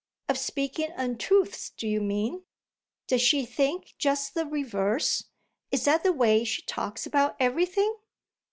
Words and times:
"Of 0.27 0.39
speaking 0.39 0.89
untruths, 0.97 1.69
do 1.69 1.87
you 1.87 2.01
mean? 2.01 2.43
Does 3.05 3.21
she 3.21 3.45
think 3.45 3.93
just 3.99 4.33
the 4.33 4.47
reverse 4.47 5.25
is 5.69 5.85
that 5.85 6.01
the 6.01 6.11
way 6.11 6.43
she 6.43 6.63
talks 6.63 7.05
about 7.05 7.35
everything?" 7.39 7.97